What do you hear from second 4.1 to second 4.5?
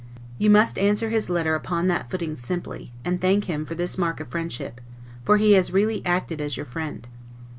of his